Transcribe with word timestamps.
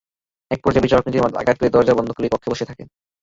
একপর্যায়ে 0.51 0.85
বিচারক 0.85 1.05
নিজের 1.05 1.23
মাথায় 1.23 1.41
আঘাত 1.41 1.55
করে 1.57 1.73
দরজা 1.75 1.93
বন্ধ 1.93 2.09
করে 2.11 2.31
কক্ষে 2.31 2.51
বসে 2.51 2.65
থাকেন। 2.65 2.87